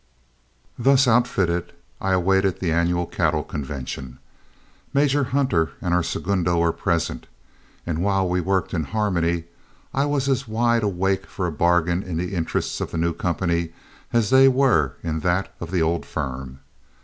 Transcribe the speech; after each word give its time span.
Thus 0.79 1.07
outfitted, 1.07 1.73
I 2.01 2.13
awaited 2.13 2.59
the 2.59 2.71
annual 2.71 3.05
cattle 3.05 3.43
convention. 3.43 4.17
Major 4.95 5.25
Hunter 5.25 5.73
and 5.79 5.93
our 5.93 6.01
segundo 6.01 6.57
were 6.57 6.71
present, 6.73 7.27
and 7.85 8.01
while 8.01 8.27
we 8.27 8.41
worked 8.41 8.73
in 8.73 8.85
harmony, 8.85 9.43
I 9.93 10.05
was 10.05 10.27
as 10.27 10.47
wide 10.47 10.81
awake 10.81 11.27
for 11.27 11.45
a 11.45 11.51
bargain 11.51 12.01
in 12.01 12.17
the 12.17 12.33
interests 12.33 12.81
of 12.81 12.89
the 12.89 12.97
new 12.97 13.13
company 13.13 13.73
as 14.11 14.31
they 14.31 14.47
were 14.47 14.93
in 15.03 15.19
that 15.19 15.53
of 15.59 15.69
the 15.69 15.83
old 15.83 16.07
firm. 16.07 16.61